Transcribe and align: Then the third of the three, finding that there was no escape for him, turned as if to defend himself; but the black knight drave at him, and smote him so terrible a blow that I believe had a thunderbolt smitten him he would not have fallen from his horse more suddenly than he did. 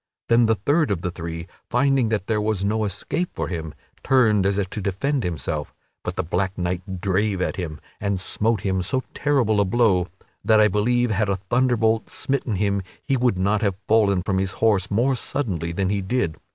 Then 0.29 0.47
the 0.47 0.55
third 0.55 0.89
of 0.89 1.03
the 1.03 1.11
three, 1.11 1.45
finding 1.69 2.09
that 2.09 2.25
there 2.25 2.41
was 2.41 2.65
no 2.65 2.85
escape 2.85 3.29
for 3.35 3.49
him, 3.49 3.71
turned 4.01 4.47
as 4.47 4.57
if 4.57 4.67
to 4.71 4.81
defend 4.81 5.23
himself; 5.23 5.75
but 6.03 6.15
the 6.15 6.23
black 6.23 6.57
knight 6.57 7.01
drave 7.01 7.39
at 7.39 7.55
him, 7.57 7.79
and 7.99 8.19
smote 8.19 8.61
him 8.61 8.81
so 8.81 9.03
terrible 9.13 9.61
a 9.61 9.63
blow 9.65 10.07
that 10.43 10.59
I 10.59 10.69
believe 10.69 11.11
had 11.11 11.29
a 11.29 11.35
thunderbolt 11.35 12.09
smitten 12.09 12.55
him 12.55 12.81
he 13.03 13.15
would 13.15 13.37
not 13.37 13.61
have 13.61 13.75
fallen 13.87 14.23
from 14.23 14.39
his 14.39 14.53
horse 14.53 14.89
more 14.89 15.13
suddenly 15.13 15.71
than 15.71 15.89
he 15.89 16.01
did. 16.01 16.35